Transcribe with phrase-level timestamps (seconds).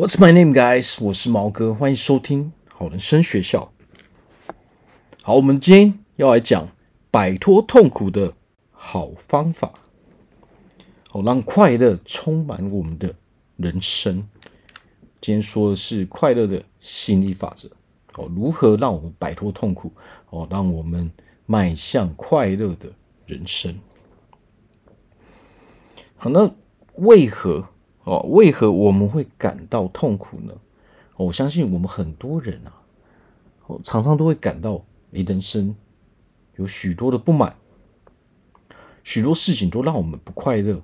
[0.00, 0.96] What's my name, guys？
[1.04, 3.70] 我是毛哥，欢迎收听好人生学校。
[5.20, 6.68] 好，我们今天要来讲
[7.10, 8.32] 摆脱痛苦的
[8.70, 9.74] 好方法，
[11.10, 13.14] 好让快乐充满我们的
[13.58, 14.26] 人生。
[15.20, 17.68] 今天说的是快乐的吸引力法则。
[18.14, 19.92] 哦，如何让我们摆脱痛苦？
[20.30, 21.12] 哦，让我们
[21.44, 22.90] 迈向快乐的
[23.26, 23.78] 人生。
[26.16, 26.50] 好，那
[26.94, 27.68] 为何？
[28.10, 30.52] 哦，为何我们会感到痛苦呢？
[31.16, 32.82] 我相信我们很多人啊，
[33.68, 35.76] 哦，常常都会感到你人生
[36.56, 37.54] 有许多的不满，
[39.04, 40.82] 许多事情都让我们不快乐。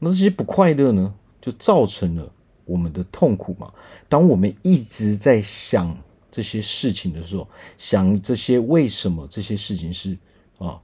[0.00, 2.32] 那这些不快乐呢，就造成了
[2.64, 3.72] 我们的痛苦嘛。
[4.08, 5.96] 当我们一直在想
[6.32, 7.46] 这些事情的时候，
[7.78, 10.18] 想这些为什么这些事情是
[10.58, 10.82] 啊，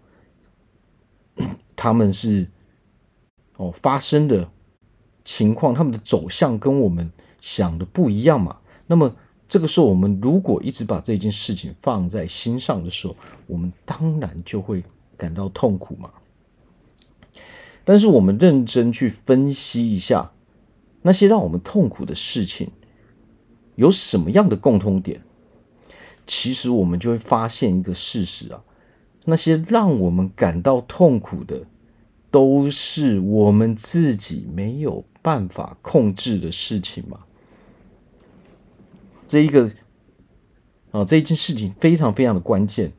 [1.75, 2.47] 他们是
[3.57, 4.49] 哦发生的。
[5.25, 8.57] 情况，他们的走向跟我们想的不一样嘛？
[8.87, 9.15] 那么
[9.49, 13.17] 这个时候，我们如果一直把这件事情放在心上的时候，
[13.47, 14.83] 我们当然就会
[15.17, 16.11] 感到痛苦嘛。
[17.85, 20.31] 但是我们认真去分析一下，
[21.03, 22.71] 那些让我们痛苦的事情
[23.75, 25.21] 有什么样的共通点？
[26.27, 28.63] 其实我们就会发现一个事实啊，
[29.25, 31.63] 那些让我们感到痛苦的，
[32.33, 37.21] 都是我们自己没有办法控制的事情嘛。
[39.29, 39.71] 这一个
[40.91, 42.93] 啊，这一件事情非常非常的关键。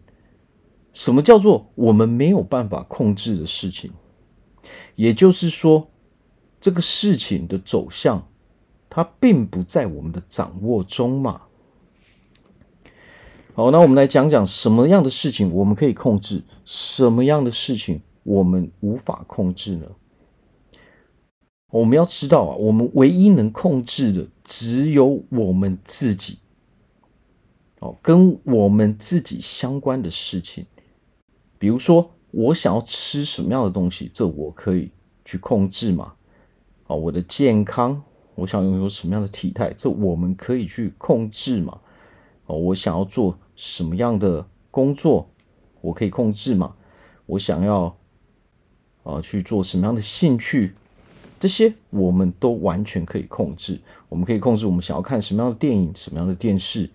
[0.94, 3.92] 什么叫做我们没有办法控制的事情？
[4.96, 5.88] 也就是说，
[6.62, 8.28] 这个事情的走向，
[8.90, 11.42] 它并不在我们的掌握中嘛。
[13.56, 19.88] 好，那我们来讲讲什么样的事情我们可以控制，什么样的事情我们无法控制呢？
[21.72, 26.40] 我们要知道啊，我们唯一能控制的只有我们自己。
[27.80, 30.66] 哦，跟我们自己相关的事情，
[31.58, 34.90] 比如说我想要吃什么样的东西，这我可以
[35.26, 36.14] 去控制嘛。
[36.88, 38.02] 哦，我的健康，
[38.36, 41.82] 我想拥有什么样的体态，这我们可以去控制嘛。
[42.46, 45.28] 哦，我想要做什么样的工作，
[45.82, 46.76] 我可以控制嘛。
[47.26, 47.98] 我想要
[49.04, 50.74] 啊去做什么样的兴趣。
[51.40, 56.90] 这些我们都完全可以控制，我们可以控制我们想要看什么样的电影、什么样的电视。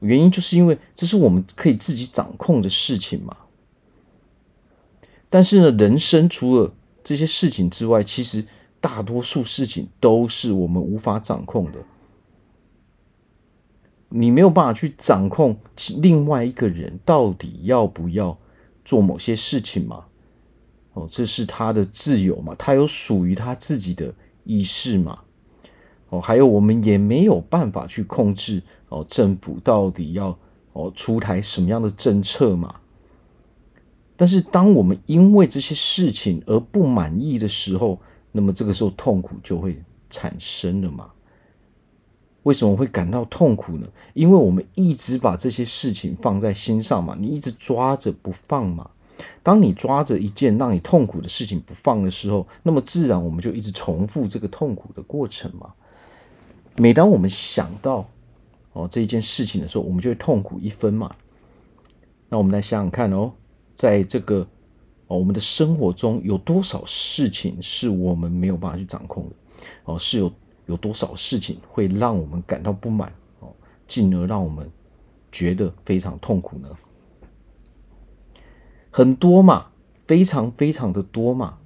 [0.00, 3.36] 原因就是因为这是我们可以自己掌控的事情嘛。
[5.30, 8.44] 但是呢，人生除了这些事情之外，其实
[8.82, 11.78] 大多数事情都是我们无法掌控的。
[14.10, 15.56] 你没有办法去掌控
[16.02, 18.38] 另外一个人到底要不要
[18.84, 20.04] 做某些事情嘛。
[20.94, 25.18] 哦，这是他的自由嘛，他有属于他自己的意识嘛。
[26.08, 30.38] 哦，还有我们也没有办法去控制哦，政府到底要
[30.72, 32.76] 哦出台什么样的政策嘛。
[34.16, 37.98] 但是当我们因为这些事情而不满意的时候，
[38.30, 41.10] 那么这个时候痛苦就会产生了嘛。
[42.44, 43.88] 为什么会感到痛苦呢？
[44.12, 48.88] 因为我们一直把这些事情放在心上嘛，你一直抓着不放嘛。
[49.42, 55.72] 当你抓着一件让你痛苦的事情不放的时候，那么自然我们就一直重复这个痛苦的过程嘛。
[56.76, 58.08] 每当我们想到
[58.72, 61.14] 哦这一件事情的时候，我们就会痛苦一分嘛。
[62.28, 63.30] 那我们来想想看哦，
[63.74, 64.46] 在这个
[65.06, 69.36] 哦我们的生活中有多少事情是我们没有办法去掌控的
[69.84, 69.98] 哦？
[69.98, 70.32] 是有
[70.66, 73.52] 有多少事情会让我们感到不满哦，
[73.86, 74.68] 进而让我们
[75.30, 76.68] 觉得非常痛苦呢？
[78.96, 79.66] 很多嘛，
[80.06, 81.58] 非常非常的多嘛。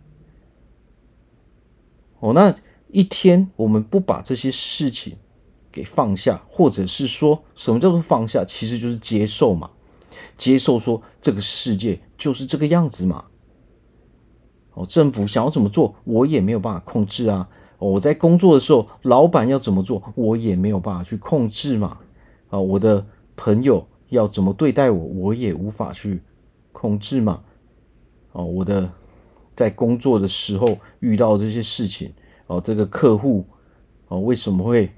[2.21, 2.55] 哦，那
[2.91, 5.19] 一天我们不把这些事情
[5.71, 8.47] 给放下，或者是说什么叫做放下？
[8.47, 9.69] 其实就是接受嘛，
[10.39, 13.27] 接受说这个世界就是这个样子嘛。
[14.73, 17.47] 哦，政府想要怎么做，我也没有办法控制啊。
[17.77, 21.99] 哦，我在工作的时候，老板要怎么做，我也没有办法去控制嘛。
[22.49, 23.05] 啊，我的
[23.37, 26.23] 朋友要怎么对待我，我也无法去。
[26.79, 27.43] 控制嘛，
[28.31, 28.89] 哦，我的
[29.57, 32.13] 在工作的时候遇到这些事情，
[32.47, 33.45] 哦，这个客户，
[34.07, 34.89] 哦，为什么会，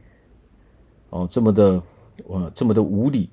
[1.08, 1.82] 哦，这么的，
[2.28, 3.30] 呃，这么的无理，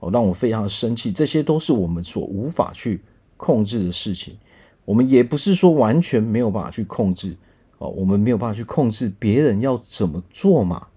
[0.00, 3.00] 哦，让我非常生气，这些都是我们所无法去
[3.36, 4.36] 控制的事情。
[4.84, 7.36] 我们也不是说完全没有办法去控制，
[7.78, 10.88] 哦，我们没有办法去控制别人要怎么做嘛，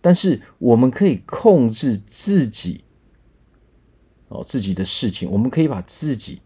[0.00, 2.84] 但是我们可以控制自己。
[4.28, 6.40] 哦，自己的事情，我们可以把自己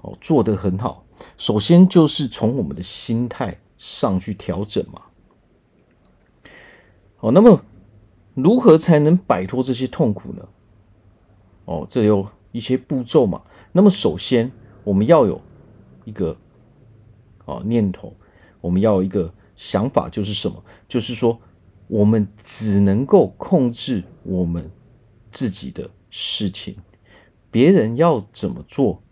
[0.00, 1.02] 哦做得很好。
[1.36, 5.02] 首先就是从我们的心态上去调整嘛。
[7.20, 7.62] 哦，那么
[8.34, 10.48] 如何才能摆脱这些痛苦呢？
[11.64, 13.42] 哦，这有一些步骤嘛。
[13.72, 14.52] 那么首先，
[14.84, 15.40] 我们要有
[16.04, 16.36] 一个
[17.46, 18.14] 哦念头，
[18.60, 20.62] 我们要有一个想法，就是什么？
[20.86, 21.38] 就是说，
[21.88, 24.70] 我们只能够控制我们
[25.32, 26.76] 自己的事情，
[27.50, 29.02] 别人要怎么做，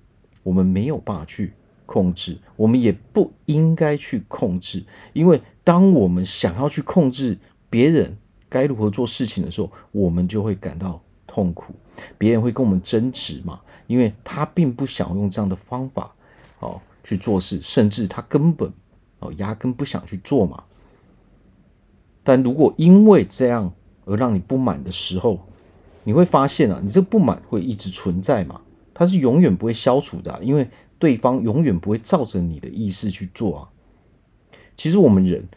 [0.43, 1.53] 我们没有办法去
[1.87, 7.39] 控制，我们也不应该去控制，因为当我们想要去控制
[7.71, 8.17] 别人
[8.49, 11.75] 该如何做事情的时候，我们就会感到痛苦。
[12.19, 16.13] 别人会跟我们争执嘛，因为他并不想用这样的方法
[16.59, 18.73] 哦去做事，甚至他根本
[19.21, 20.65] 哦压根不想去做嘛。
[22.23, 23.73] 但如果因为这样
[24.07, 25.47] 而让你不满的时候，
[26.05, 28.61] 你会发现啊，你这个不满会一直存在嘛，
[28.95, 30.69] 它是永远不会消除的，因为
[30.99, 33.69] 对方永远不会照着你的意思去做啊。
[34.77, 35.49] 其实我们人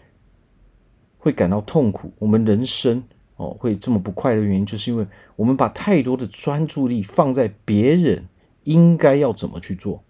[1.18, 3.04] 会感到痛苦，我们人生。
[3.36, 5.06] 哦，会这么不快乐的原因，就是因为
[5.36, 8.28] 我们把太多的专注力放在别人
[8.64, 10.04] 应该要怎么去做。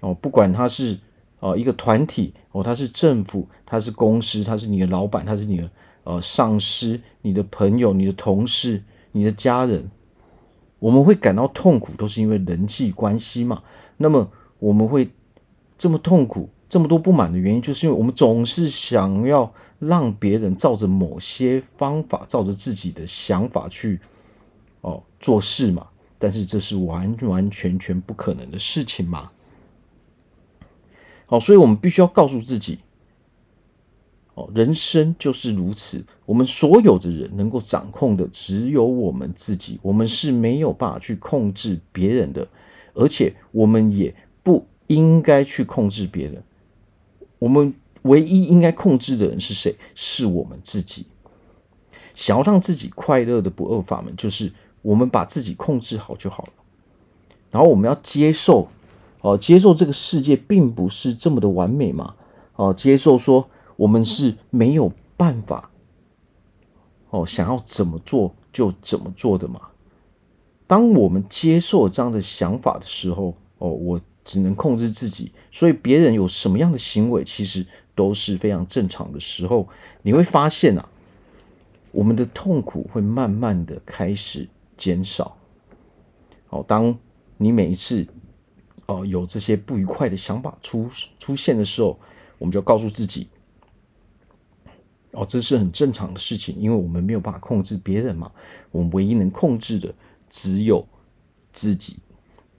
[0.00, 0.98] 哦，不管他是
[1.40, 5.70] 哦一个团体，哦，他是政府，他是公司，他是你的老板，他是你的
[6.04, 9.88] 呃上司，你的朋友，你的同事，你的家人，
[10.78, 13.62] 我们会感到痛苦，都是因为人际关系嘛。
[13.96, 15.10] 那么我们会
[15.76, 19.52] 这么痛苦，这么多不满的原因，就是因为我们总是想要。
[19.80, 24.00] 让别人照着某些方法，照着自己的想法去
[24.80, 29.30] 哦做事嘛，但是这是完完全全不可能的事情嘛。
[31.26, 32.78] 好，所以我们必须要告诉自己，
[34.34, 36.04] 哦，人生就是如此。
[36.26, 42.46] 我们所有的人能够掌控的只有我们自己，我们是没有办法去控制别人的，
[42.94, 46.42] 而且我们也不应该去控制别人。
[47.38, 47.74] 我们。
[48.04, 49.74] 唯一应该控制的人是谁？
[49.94, 51.06] 是我们自己。
[52.14, 54.52] 想要让自己快乐的不二法门，就是
[54.82, 56.52] 我们把自己控制好就好了。
[57.50, 58.68] 然后我们要接受，
[59.22, 62.14] 哦，接受这个世界并不是这么的完美嘛，
[62.56, 65.70] 哦，接受说我们是没有办法，
[67.10, 69.60] 哦，想要怎么做就怎么做的嘛。
[70.66, 77.66] 当我们接受这样的想法的时候，哦，我只能控制自己，所以别人有什么样的行为，其实。
[77.96, 79.68] 都是非常正常的时候，
[80.02, 80.88] 你会发现啊，
[81.92, 85.36] 我们的痛苦会慢慢的开始减少。
[86.50, 86.98] 哦，当
[87.36, 88.04] 你每一次
[88.86, 90.90] 哦有这些不愉快的想法出
[91.20, 91.96] 出现的时候，
[92.38, 93.28] 我们就告诉自己，
[95.14, 98.30] 哦，这是很正常的事情，因为我们没有办法控制别人嘛，
[98.70, 99.94] 我们唯一能控制的
[100.28, 100.86] 只有
[101.52, 101.96] 自己。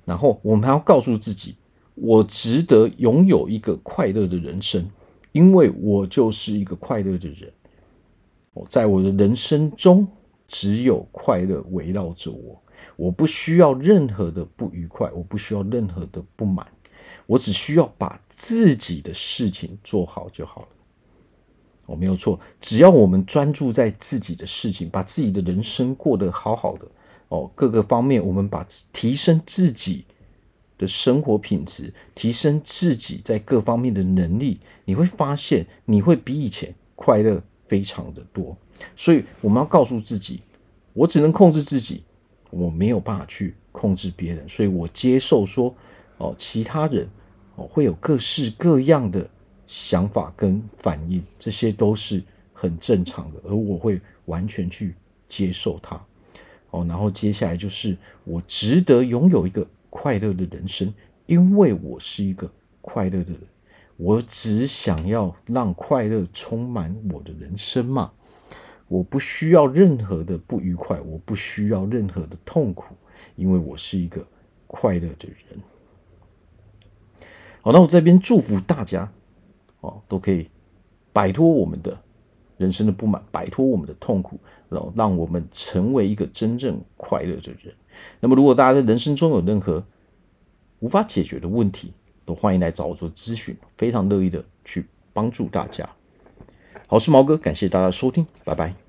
[0.05, 1.55] 然后我们还要告诉自己，
[1.95, 4.89] 我值得拥有一个快乐的人生。
[5.31, 7.51] 因为我就是一个快乐的人，
[8.53, 10.07] 我在我的人生中
[10.47, 12.63] 只有快乐围绕着我，
[12.95, 16.65] 我不需要任何的不愉快，我不需要任何的不满，
[17.25, 20.67] 我只需要把自己的事情做好就好了。
[21.85, 26.85] 我没有错，只要我们专注在自己的事情，把自己的人生过得好好的
[27.29, 30.05] 哦，各个方面我们把提升自己。
[30.77, 38.57] 的生活品质，提升自己在各方面的能力，你会发现你会比以前快乐非常的多。
[38.97, 40.41] 所以我们要告诉自己，
[40.91, 42.03] 我只能控制自己，
[42.49, 44.49] 我没有办法去控制别人。
[44.49, 45.73] 所以我接受说，
[46.17, 47.07] 哦，其他人
[47.55, 49.25] 哦会有各式各样的
[49.67, 54.95] 想法跟反应，这些都是很正常的，而我会完全去
[55.27, 55.99] 接受它。
[56.71, 59.67] 哦，然后接下来就是我值得拥有一个。
[59.97, 60.93] 快乐的人生，
[61.25, 63.39] 因为我是一个快乐的人，
[63.95, 68.11] 我只想要让快乐充满我的人生嘛。
[68.89, 72.93] 我不需要任何的不愉快，我不需要任何的痛苦，
[73.37, 74.27] 因为我是一个
[74.67, 75.61] 快乐的人。
[77.61, 79.09] 好，那我这边祝福大家
[79.85, 80.47] 哦，都可以
[81.13, 81.97] 摆脱我们的
[82.57, 84.39] 人生的不满，摆脱我们的痛苦，
[84.69, 87.73] 然后让我们成为一个真正快乐的人。
[88.19, 89.83] 那么，如果大家在人生中有任何
[90.79, 91.93] 无法解决的问题，
[92.25, 95.89] 都欢迎来找我做咨询，非常乐意的去帮助大家。
[96.87, 98.84] 好，我是毛哥，感谢大家收听，拜拜。